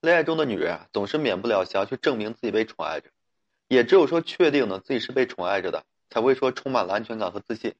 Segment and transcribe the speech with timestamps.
[0.00, 3.10] 恋爱中的女人啊，总是免不了想要去证明自己被宠爱着，
[3.68, 7.74] 也只有说确定呢自己是被宠爱着的，才会说充满了安全感和自信。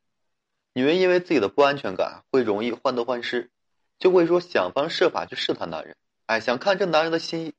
[0.75, 3.51] 女人因为自己的不安全感，会容易患得患失，
[3.99, 5.97] 就会说想方设法去试探男人，
[6.27, 7.55] 哎，想看这男人的心意。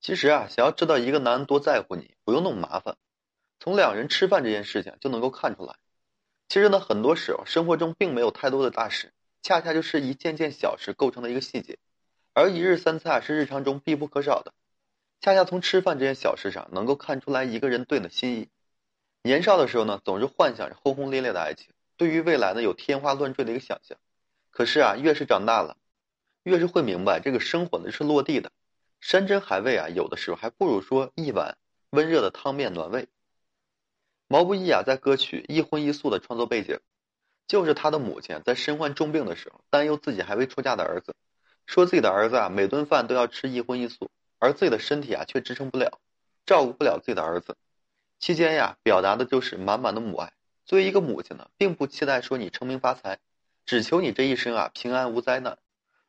[0.00, 2.94] 其实啊，想要知道一个男人多在乎你，不用那么麻烦，
[3.58, 5.76] 从两人吃饭这件事情就能够看出来。
[6.48, 11.78] 其实呢，很多时候生活中并没有太多的大事，恰恰就是一件件小事构成的一个细节，
[12.38, 14.54] 而一日三餐是日常中必不可少的。
[15.20, 18.48] 恰恰从吃饭这件小事上，能够看出来一个人对你的心意。
[19.22, 23.98] 年少的时候呢，总是幻想着轰轰烈烈的爱情，对于未来呢有天花乱坠的一个想象。
[24.52, 25.76] 可是啊，越是长大了，
[26.44, 28.52] 越是会明白这个生活呢是落地的。
[29.00, 31.58] 山珍海味啊，有的时候还不如说一碗
[31.90, 33.08] 温热的汤面暖胃。
[34.28, 36.78] 毛不易啊，在歌曲《一荤一素》的创作背景，
[37.48, 41.16] 就是他的母亲在身患重病的时候，担忧自己还未出嫁的儿子，
[41.68, 46.00] 说自己的儿子啊，每顿饭都要吃一荤一素，而自己的身体啊却支撑不了，
[46.46, 47.56] 照顾不了自己的儿子。
[48.18, 50.32] 期间呀，表达的就是满满的母爱。
[50.64, 53.18] 作为一个母亲呢，并不期待说你成名发财，
[53.66, 55.58] 只求你这一生啊平安无灾难。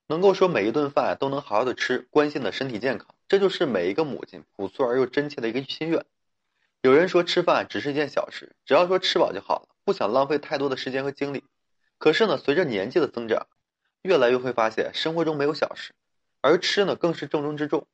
[0.08, 6.06] 能够说每一顿饭都能好好的吃，关心的身体健康，这就是每一个母亲朴素而又真切的一个心愿。
[6.82, 11.44] 有人说吃饭只是一件小事，只要说吃饱就好了，不想浪费太多的时间和精力。
[11.98, 13.46] 可是呢，随着年纪的增长，
[14.02, 15.94] 越来越会发现生活中没有小事，
[16.42, 17.88] 而吃呢更是重中之重。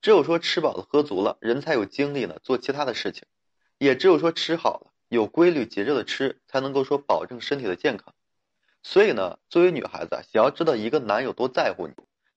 [0.00, 3.24] 只有说吃饱了喝足了，人才有精力呢做其他的事情。
[3.78, 8.14] 也只有说吃好了，有规律节制的吃，才能够说保证身体的健康。
[8.82, 11.94] 所以呢，作为女孩子，想要知道一个男有多在乎你，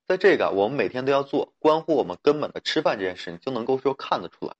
[0.07, 4.55] 在这个我们每天都要做关乎我们根本的吃饭这件事情，就能够说看得出来。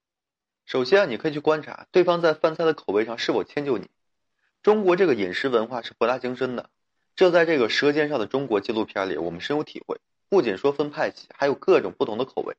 [0.66, 3.90] 首先，你可以去观察对方在饭菜的口味上是否迁就你。
[4.62, 6.70] 中国这个饮食文化是博大精深的，
[7.16, 10.00] 这在这个《舌尖上的中国》纪录片里，我们深有体会。
[10.30, 12.56] 不仅说分派系，还有各种不同的口味。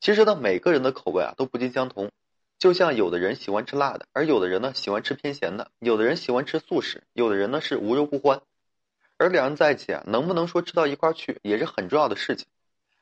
[0.00, 2.10] 其实呢，每个人的口味啊都不尽相同。
[2.58, 8.40] 就像有的人喜欢吃辣的，而有的人呢喜欢吃偏咸的；有的人喜欢吃素食，有的人呢是无肉不欢。
[9.18, 12.46] 而两人在一起啊，能不能说吃到一块去，也是很重要的事情。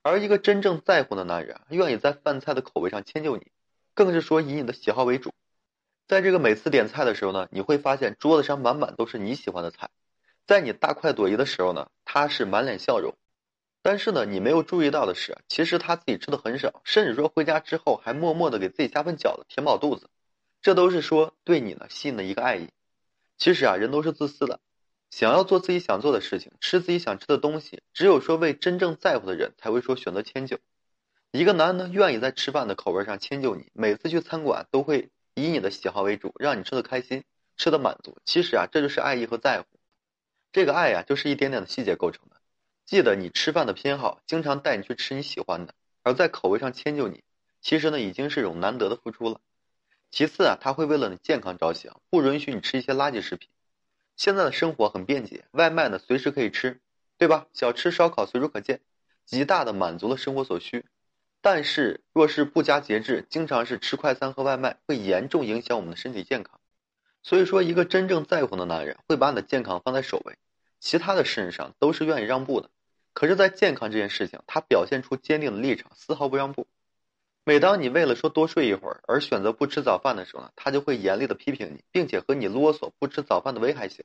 [0.03, 3.49] 而一个真正在乎的男人，愿意在饭菜的口味上迁就你，
[3.93, 5.31] 更是说以你的喜好为主。
[6.09, 9.91] 在这个每次点菜的时候呢，你会发现桌子上满满都是你喜欢的菜。
[10.51, 13.15] 在你大快朵颐的时候呢，他是满脸笑容。
[13.83, 20.11] 但是呢，你没有注意到的是，其实他自己吃的很少，甚至说回家之后还默默的给自己加份饺子填饱肚子，
[20.61, 22.71] 这都是说对你呢吸引的一个爱意。
[23.39, 24.59] 其实啊，人都是自私的，
[25.13, 30.59] 想要做自己想做的事情，吃自己想吃的东西，只有说为真正在乎的人才会说选择迁就。
[31.31, 37.23] 一个男人呢，愿意在吃饭的口味上迁就你，每次去餐馆都会以你的喜好为主，让你吃的开心，
[37.57, 38.19] 吃的满足。
[38.25, 39.80] 其实啊，这就是爱意和在乎。
[40.53, 42.37] 这个爱呀，就是一点点的细节构成的。
[42.85, 47.23] 记得你吃饭的偏好，经常带你去吃你喜欢的，而在口味上迁就你，
[47.61, 49.41] 其实呢已经是一种难得的付出了。
[50.11, 53.49] 其次啊，他会为了你健康着想，不允许你吃一些垃圾食品。
[54.17, 56.81] 现在的生活很便捷，外卖呢随时可以吃，
[57.17, 57.47] 对吧？
[57.53, 58.81] 小吃烧烤随处可见，
[59.25, 60.85] 极大的满足了生活所需。
[61.41, 66.60] 但是若是不加节制，经常是吃快餐和外卖，会严重影响我们的身体健康。
[67.23, 70.37] 所以说，一个真正在乎的男人会把你的健康放在首位，
[70.79, 72.71] 其他的事上都是愿意让步的。
[73.13, 76.67] 可是，在健康这件事情，他表现出坚定的立场，丝毫不让步。
[77.45, 84.05] 每当你为了说多睡一会儿而选择不吃早饭的时候呢，他就会严厉的批评你，并且和你啰嗦不吃早饭的危害性，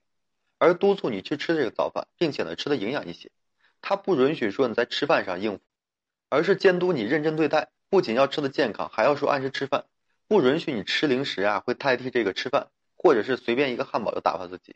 [0.57, 3.29] 而督促你去吃这个早饭，并且呢吃的营养一些。
[3.81, 5.63] 他不允许说你在吃饭上应付，
[6.29, 7.69] 而是监督你认真对待。
[7.89, 9.85] 不仅要吃的健康，还要说按时吃饭，
[10.27, 12.67] 不允许你吃零食啊，会代替这个吃饭，
[13.05, 14.75] 或者是随便一个汉堡就打发自己。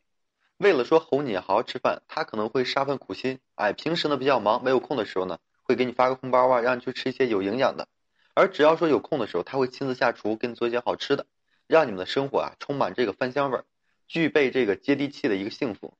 [0.57, 3.40] 为了说哄你好好吃饭，他可能会煞份苦心。
[3.56, 7.88] 哎，平时呢比较忙，没有空的时候呢，会给你发个红包啊，让你去吃一些有营养的。
[8.35, 11.25] 而只要说有空的时候，他会亲自下厨给你做一些好吃的，
[11.66, 13.66] 让你们的生活啊充满这个饭香味儿，
[14.07, 15.97] 具备这个接地气的一个幸福。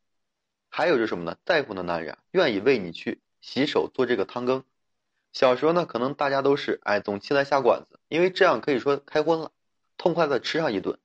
[0.70, 1.36] 还有就是什么呢？
[1.46, 4.64] 在乎的男人愿意为你去洗手做这个汤羹。
[5.34, 9.52] 小时候呢，可能大家都是哎总期待下馆子，因为这样可以说开荤了，
[9.98, 11.00] 痛快的吃上一顿。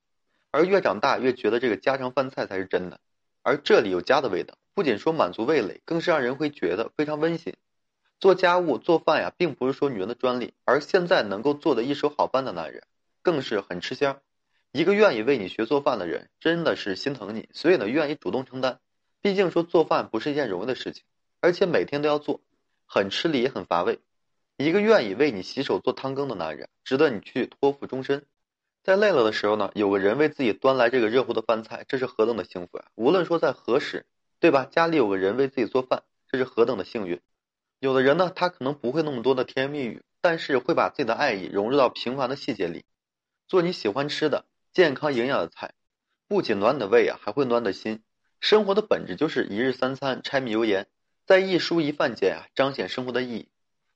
[0.55, 3.01] 而越长大越觉得这个家常饭菜才是真的。
[3.43, 7.55] 而这里有家的味道，不仅说满足味蕾，更是让人会觉得非常温馨。
[8.21, 12.85] 做家务做饭呀，并不是说女人的专利，而现在能够做的一手好饭的男人，
[13.21, 14.21] 更是很吃香。
[14.71, 18.79] 一个愿意为你学做饭的人，真的是心疼你，所以呢，愿意主动承担。
[19.21, 21.03] 毕竟说做饭不是一件容易的事情，
[21.41, 22.41] 而且每天都要做，
[22.87, 23.99] 很吃力也很乏味。
[24.57, 28.25] 一个愿意为你洗手做汤羹的男人，值得你去托付终身。
[28.85, 32.85] 在累了的时候呢，有个人为自己端来这个热乎的饭菜，这是何等的幸福呀！
[32.97, 34.05] 无论说在何时，
[34.41, 34.67] 对吧？
[34.71, 37.19] 家里有个人为自己做饭，这是何等的幸运。
[37.79, 42.85] 有的人呢，他可能不会那么多的甜言蜜语，但是会把自己的爱意融入到平凡的细节里，
[43.49, 44.45] 做你喜欢吃的
[44.75, 45.73] 健康营养的菜，
[46.29, 48.03] 不仅暖你的胃啊，还会暖你的心。
[48.39, 50.89] 生活的本质就是一日三餐柴米油盐，
[51.25, 53.49] 在一蔬一饭间啊，彰显生活的意义。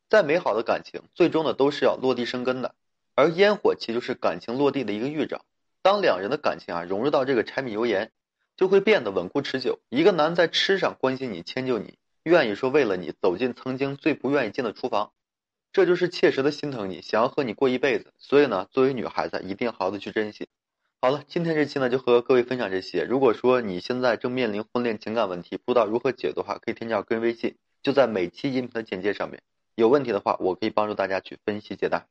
[0.08, 2.74] 再美好的感情，最终呢都是要落地生根的，
[3.18, 5.44] 而烟火气就是感情落地的一个预兆。
[5.82, 8.12] 当两人的感情啊融入到这个柴米油盐，
[8.56, 9.80] 就会变得稳固持久。
[9.88, 15.10] 一个男在吃上关心你、迁就你，愿意说为了你走进曾经最不愿意进的厨房，
[15.72, 18.12] 这就是切实的心疼你，想要和你过一辈子。
[18.18, 20.46] 所以呢，作为女孩子一定好好的去珍惜。
[21.02, 23.02] 好了，今天这期呢就和各位分享这些。
[23.02, 29.42] 如果说你现在正面临婚恋情感问题，不知道如何解的话，可以添加个人微信，就在每期音频的简介上面。
[29.74, 32.06] 有问题的话，我可以帮助大家去分析解答。